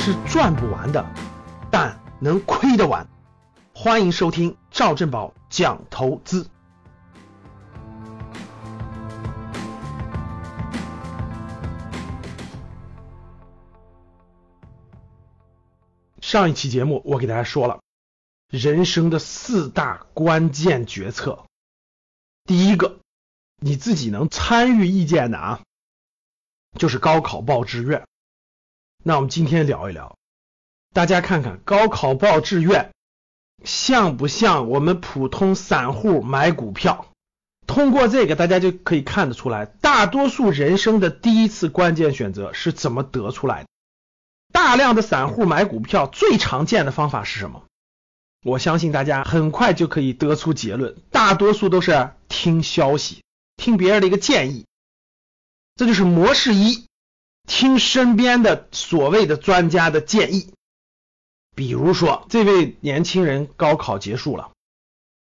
[0.00, 1.04] 是赚不完的，
[1.72, 3.06] 但能亏得完。
[3.74, 6.48] 欢迎收听赵正宝讲投资。
[16.22, 17.80] 上一期节目我给大家说了，
[18.48, 21.44] 人生的四大关键决策，
[22.44, 23.00] 第一个，
[23.56, 25.60] 你自己能参与意见的啊，
[26.78, 28.07] 就是高考报志愿。
[29.02, 30.16] 那我们今天聊一聊，
[30.92, 32.90] 大家看看高考报志愿
[33.64, 37.06] 像不像我们普通散户买股票？
[37.66, 43.68] 通过这个，大家就可以看得出来，大多数人生的第一次关键选择是怎么得出来的。
[44.52, 47.64] 大量的散户买股票最常见的方法是什么？
[48.42, 53.22] 我相信大家很快就可以得出结论，大多数都是听消息，
[53.56, 54.66] 听别人的一个建议，
[55.76, 56.87] 这就是模式一。
[57.48, 60.52] 听身边的所谓的专家的建议，
[61.56, 64.50] 比如说这位年轻人高考结束了，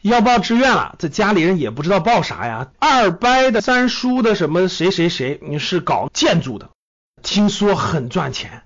[0.00, 2.70] 要报志愿了，这家里人也不知道报啥呀。
[2.78, 6.70] 二伯的三叔的什么谁谁谁，你是搞建筑的，
[7.22, 8.62] 听说很赚钱，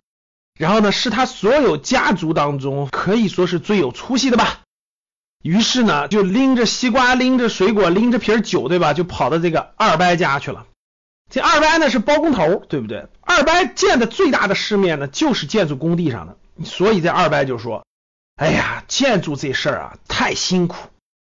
[0.59, 4.61] 然后呢是他所有家族当中可以说是最有出息的吧。
[5.43, 8.93] 于是呢就拎着西瓜，拎着水果，拎着瓶酒，对吧？
[8.93, 10.67] 就跑到这个二伯家去了。
[11.29, 13.09] 这二伯呢是包工头，对不对？
[13.21, 17.85] 二伯见的最大的世面呢，就是建筑工地上的，所以这二伯就说
[18.37, 20.89] ：“哎呀，建筑这事儿啊，太辛苦。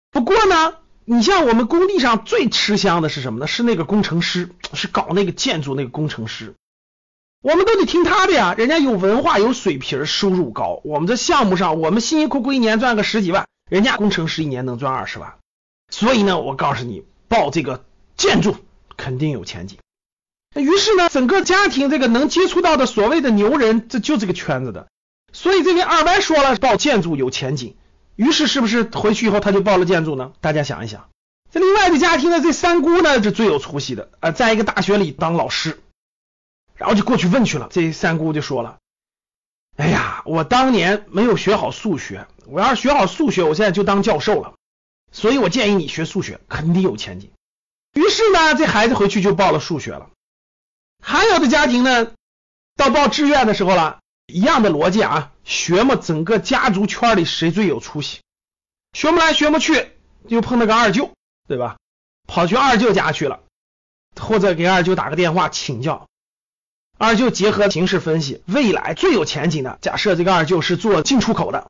[0.09, 3.47] 不过呢，你像我们工地上最吃香的是什么呢？
[3.47, 6.55] 是那个工程师，是搞那个建筑那个工程师，
[7.43, 10.79] 我们都得听他的呀，人家有文化有水平，收入高。
[10.85, 15.33] 我们这项目上，我们辛辛苦苦一年赚个十几万，人家工程师一年能赚二十万。
[15.89, 17.83] 所以呢，我告诉你，报这个
[18.15, 18.55] 建筑。”
[19.01, 19.79] 肯定有前景。
[20.53, 24.87] 于是呢，整个家庭这个能接触到的所谓的牛人，这就这个圈子的。
[25.33, 27.75] 所以这位二伯说了，报建筑有前景。
[28.15, 30.33] 于是是不是回去以后他就报了建筑呢？
[30.39, 31.09] 大家想一想。
[31.49, 35.79] 这另外的家庭呢，这三姑呢是最有出息的啊，在一个大学里当老师，
[36.75, 37.69] 然后就过去问去了。
[37.71, 38.77] 这三姑就说了
[39.77, 44.53] ：“哎呀，我当年没有学好数学，我要是学好数学，我现在就当教授了。
[45.11, 47.31] 所以我建议你学数学，肯定有前景。”
[47.93, 50.09] 于是呢，这孩子回去就报了数学了。
[51.03, 52.11] 还有的家庭呢，
[52.75, 58.21] 到报志愿的时候了，一样的逻辑啊，学嘛，整个家族圈里谁最有出息？
[58.93, 59.91] 学不来学不去，
[60.29, 61.11] 就碰那个二舅，
[61.47, 61.77] 对吧？
[62.27, 63.41] 跑去二舅家去了，
[64.19, 66.07] 或者给二舅打个电话请教。
[66.97, 71.69] 二舅结合形势分析，未来最有前景的，假设这个二舅是做进出口的，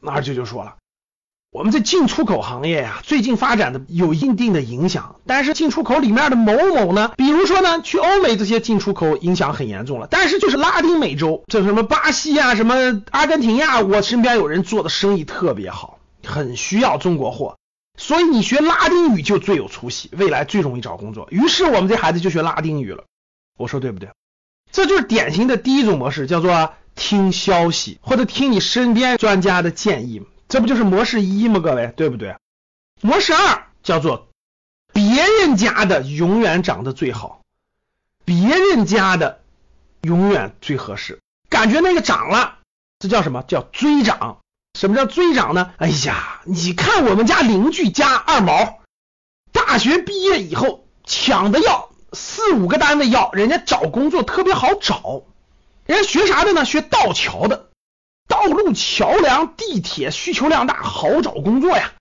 [0.00, 0.78] 那二舅就说了。
[1.52, 10.06] 我们这进出口行业呀，最近发展的有一定的影响，但是进出口里面的某某呢，比如说呢，去欧美这些进出口影响很严重了。
[10.08, 17.56] 但是就是拉丁美洲，这什么巴西啊，什么阿根廷呀，我身边有人做的生意特别好，很需要中国货，
[17.98, 21.26] 所以你学拉丁语就最有出息，未来最容易找工作。
[21.32, 23.02] 于是我们这孩子就学拉丁语了，
[23.58, 24.10] 我说对不对？
[24.70, 30.22] 这就是典型的第一种模式，叫做听消息或者听你身边专家的建议。
[30.50, 31.60] 这不就是模式一吗？
[31.60, 32.34] 各位，对不对？
[33.00, 34.28] 模式二叫做
[34.92, 37.42] 别人家的永远长得最好，
[38.24, 39.40] 别人家的
[40.02, 41.20] 永远最合适。
[41.48, 42.58] 感觉那个涨了，
[42.98, 44.38] 这叫什么叫追涨？
[44.76, 45.72] 什么叫追涨呢？
[45.78, 48.80] 哎呀，你看我们家邻居家二毛，
[49.52, 55.22] 大学毕业以后抢的要四五个单位要，人家找工作特别好找，
[55.86, 56.64] 人家学啥的呢？
[56.64, 57.69] 学道桥的。
[58.40, 61.92] 道路、桥梁、地铁需求量大，好找工作呀！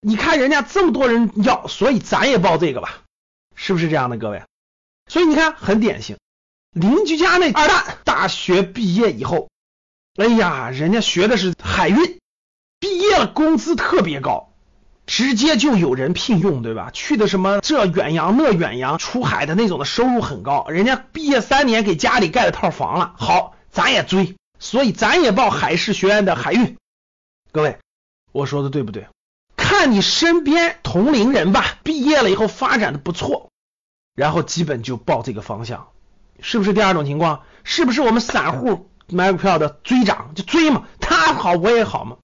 [0.00, 2.98] 你看人家这么多人要，所以咱也报这个吧，
[3.54, 4.42] 是不是这样的，各位？
[5.08, 6.16] 所以你看很典型，
[6.72, 9.50] 邻居家那二蛋大学毕业以后，
[10.16, 12.18] 哎呀，人家学的是海运，
[12.80, 14.52] 毕业了工资特别高，
[15.06, 16.90] 直接就有人聘用，对吧？
[16.92, 24.34] 去的什么这远洋那远洋，出海的那种的收入很高，人家毕业三年给家里盖了套房了，好，咱也追。
[24.58, 26.76] 所以咱也报海事学院的海运，
[27.52, 27.78] 各位，
[28.32, 29.06] 我说的对不对？
[29.56, 33.50] 看你身边同龄人吧，毕业了以后发展的不错，
[34.14, 35.88] 然后基本就报这个方向，
[36.40, 37.42] 是不是第二种情况？
[37.62, 40.86] 是不是我们散户买股票的追涨就追嘛？
[41.00, 42.18] 他好我也好嘛？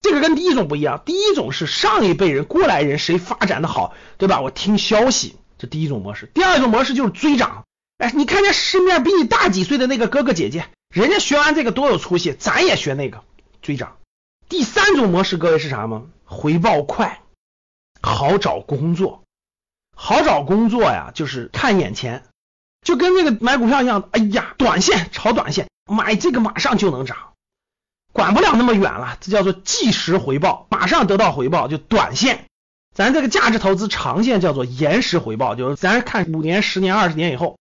[0.00, 4.40] 这个跟第一种不一样，第一种是上一辈人过来人谁发展的好，对吧？
[4.40, 6.30] 我听消息，这第一种模式。
[6.34, 7.64] 第二种模式就是追涨，
[7.98, 10.66] 哎，你看见身边比你大几岁的那个哥哥姐姐。
[10.94, 13.24] 人家学完这个多有出息，咱也学那个
[13.62, 13.96] 追涨。
[14.48, 16.04] 第三种模式，各位是啥吗？
[16.24, 17.20] 回报快，
[18.00, 19.24] 好找工作。
[19.96, 22.22] 好找工作呀，就是看眼前，
[22.80, 24.08] 就跟那个买股票一样。
[24.12, 27.32] 哎呀，短线炒短线，买这个马上就能涨，
[28.12, 32.44] 管不了那么远了，这叫做即时回报，马上得到回报就短线。
[32.94, 37.58] 咱这个价值投资长线叫做延时回报，就是咱看五年、十年、二十年以后。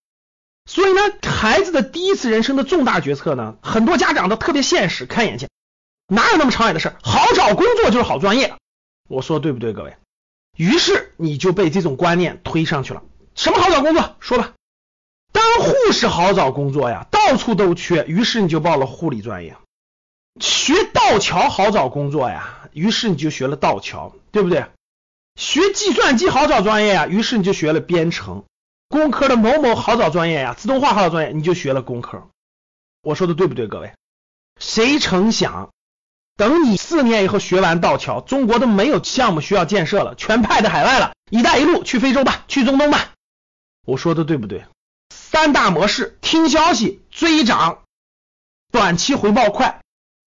[0.66, 5.50] 所以呢，孩子的第一次人生的重大决策呢，很多家长都特别现实，看眼前，
[6.08, 6.94] 哪有那么长远的事？
[7.02, 8.56] 好找工作就是好专业，
[9.10, 9.98] 我说对不对，各位？
[10.56, 13.04] 于是你就被这种观念推上去了。
[13.36, 14.16] 什么好找工作？
[14.20, 14.54] 说吧。
[15.32, 19.58] 当护士好找工作呀，到处都缺，于是你就报了护理专业。
[20.40, 24.66] 学道桥好找工作呀，于是你就学了道桥，对不对？
[25.36, 28.46] 学计算机好找专业呀，于是你就学了编程。
[28.94, 32.30] 工科的某某好找专业呀，自动化好找专业，你就学了工科。
[33.02, 33.92] 我说的对不对，各位？
[34.60, 35.72] 谁成想，
[36.38, 41.14] 等你四年以后学完道桥，中国都没有项目需要建设了，全派到海外了。
[41.32, 43.14] 一带一路去非洲吧，去中东吧。
[43.84, 44.64] 我说的对不对？
[45.10, 47.80] 三大模式：听消息、追涨、
[48.72, 49.82] 短期回报快。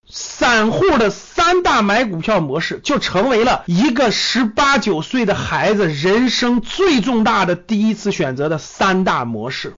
[0.09, 9.75] 散户的三大买股票模式，就成为了一个十八九岁的孩子人生最重大的第一次选择的三大模式。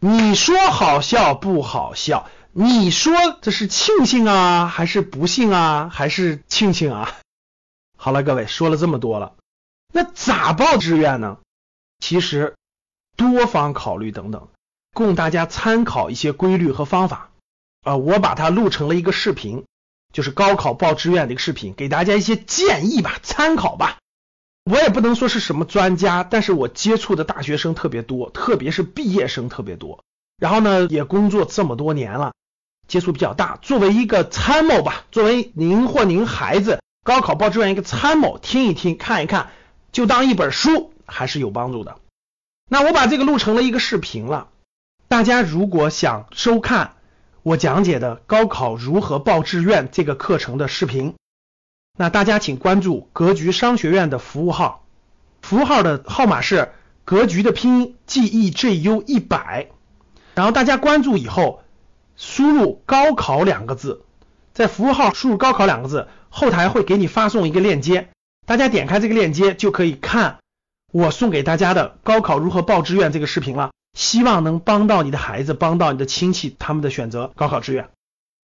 [0.00, 2.28] 你说好笑不好笑？
[2.52, 3.12] 你说
[3.42, 7.12] 这是庆幸啊，还是不幸啊，还是庆幸啊？
[7.98, 9.34] 好了，各位说了这么多了，
[9.92, 11.36] 那咋报志愿呢？
[11.98, 12.54] 其实
[13.16, 14.48] 多方考虑等等，
[14.94, 17.30] 供大家参考一些规律和方法。
[17.86, 19.64] 啊，我把它录成了一个视频，
[20.12, 23.98] 就是高考报志愿的一个视频，给大家一些建议吧，参考吧。
[24.68, 30.00] 我也不能说是什么专家，但是我接触的大学生特别多，特别是毕业生特别多。
[30.36, 32.32] 然后呢，也工作这么多年了，
[32.88, 33.56] 接触比较大。
[33.62, 39.50] 作为一个参谋吧，作为您或您孩子高考报志愿一个参谋，听一听，看一看，
[39.92, 42.00] 就当一本书，还是有帮助的。
[42.68, 44.48] 那我把这个录成了一个视频了，
[45.06, 46.95] 大家如果想收看。
[47.46, 51.14] 我讲解的高考如何报志愿这个课程的视频，
[51.96, 54.84] 那大家请关注格局商学院的服务号，
[55.42, 56.72] 服务号的号码是
[57.04, 59.68] 格局的拼音 G E J U 一百，
[60.34, 61.62] 然后大家关注以后，
[62.16, 64.02] 输入高考两个字，
[64.52, 68.08] 在服务号输入高考两个字，后台会给你发送一个链接，
[68.44, 70.38] 大家点开这个链接就可以看
[70.92, 73.70] 我送给大家的高考如何报志愿这个视频了。
[73.96, 77.88] 希望能帮到你的孩子，帮到你的亲戚，他们的选择高考志愿。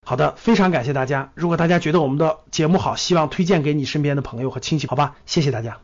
[0.05, 1.31] 好的，非常感谢大家。
[1.35, 5.15] 如果大家觉得我们的节目好，希望推荐给你身边的朋友和亲戚，好吧？
[5.27, 5.79] 谢谢大家。